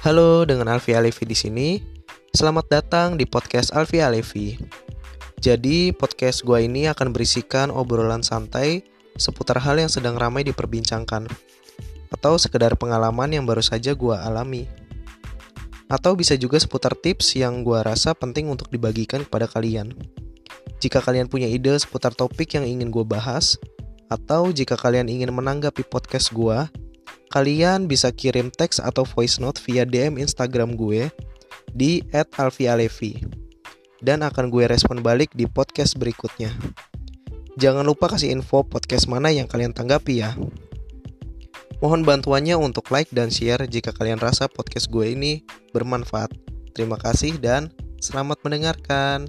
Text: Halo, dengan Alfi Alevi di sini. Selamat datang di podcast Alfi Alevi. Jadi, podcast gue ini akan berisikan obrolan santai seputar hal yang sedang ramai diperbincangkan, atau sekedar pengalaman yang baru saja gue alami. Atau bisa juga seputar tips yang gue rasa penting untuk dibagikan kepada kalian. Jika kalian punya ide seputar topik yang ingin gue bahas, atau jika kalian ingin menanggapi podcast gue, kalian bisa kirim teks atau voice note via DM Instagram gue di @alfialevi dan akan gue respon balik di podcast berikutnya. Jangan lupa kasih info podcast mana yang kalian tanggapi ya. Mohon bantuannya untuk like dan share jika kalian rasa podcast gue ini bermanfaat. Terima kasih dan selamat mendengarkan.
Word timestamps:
Halo, 0.00 0.48
dengan 0.48 0.72
Alfi 0.72 0.96
Alevi 0.96 1.28
di 1.28 1.36
sini. 1.36 1.76
Selamat 2.32 2.72
datang 2.72 3.20
di 3.20 3.28
podcast 3.28 3.68
Alfi 3.76 4.00
Alevi. 4.00 4.56
Jadi, 5.36 5.92
podcast 5.92 6.40
gue 6.40 6.56
ini 6.56 6.88
akan 6.88 7.12
berisikan 7.12 7.68
obrolan 7.68 8.24
santai 8.24 8.80
seputar 9.20 9.60
hal 9.60 9.76
yang 9.76 9.92
sedang 9.92 10.16
ramai 10.16 10.40
diperbincangkan, 10.48 11.28
atau 12.16 12.40
sekedar 12.40 12.80
pengalaman 12.80 13.28
yang 13.28 13.44
baru 13.44 13.60
saja 13.60 13.92
gue 13.92 14.16
alami. 14.16 14.64
Atau 15.92 16.16
bisa 16.16 16.32
juga 16.32 16.56
seputar 16.56 16.96
tips 16.96 17.36
yang 17.36 17.60
gue 17.60 17.76
rasa 17.84 18.16
penting 18.16 18.48
untuk 18.48 18.72
dibagikan 18.72 19.20
kepada 19.28 19.52
kalian. 19.52 19.92
Jika 20.80 21.04
kalian 21.04 21.28
punya 21.28 21.44
ide 21.44 21.76
seputar 21.76 22.16
topik 22.16 22.56
yang 22.56 22.64
ingin 22.64 22.88
gue 22.88 23.04
bahas, 23.04 23.60
atau 24.08 24.48
jika 24.48 24.80
kalian 24.80 25.12
ingin 25.12 25.28
menanggapi 25.28 25.84
podcast 25.84 26.32
gue, 26.32 26.56
kalian 27.30 27.86
bisa 27.86 28.10
kirim 28.10 28.50
teks 28.50 28.82
atau 28.82 29.06
voice 29.06 29.38
note 29.38 29.62
via 29.62 29.86
DM 29.86 30.18
Instagram 30.18 30.74
gue 30.74 31.08
di 31.70 32.02
@alfialevi 32.12 33.22
dan 34.02 34.26
akan 34.26 34.50
gue 34.50 34.66
respon 34.66 34.98
balik 35.00 35.30
di 35.38 35.46
podcast 35.46 35.94
berikutnya. 35.94 36.50
Jangan 37.54 37.86
lupa 37.86 38.10
kasih 38.10 38.34
info 38.34 38.66
podcast 38.66 39.06
mana 39.06 39.30
yang 39.30 39.46
kalian 39.46 39.70
tanggapi 39.70 40.26
ya. 40.26 40.34
Mohon 41.80 42.04
bantuannya 42.04 42.60
untuk 42.60 42.92
like 42.92 43.08
dan 43.14 43.32
share 43.32 43.64
jika 43.64 43.94
kalian 43.94 44.20
rasa 44.20 44.50
podcast 44.50 44.92
gue 44.92 45.16
ini 45.16 45.46
bermanfaat. 45.72 46.34
Terima 46.76 47.00
kasih 47.00 47.40
dan 47.40 47.72
selamat 48.02 48.42
mendengarkan. 48.44 49.28